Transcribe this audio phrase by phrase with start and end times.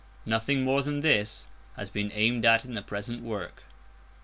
[0.25, 3.65] Nothing more than this has been aimed at in the present work.